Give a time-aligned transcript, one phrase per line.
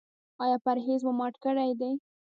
[0.43, 1.91] ایا پرهیز مو مات کړی دی؟